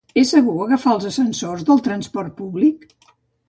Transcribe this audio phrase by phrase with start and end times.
[0.19, 2.93] És segur agafar els ascensors del transport públic?